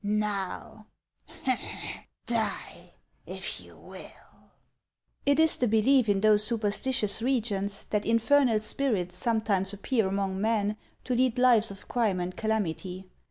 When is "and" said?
12.19-12.35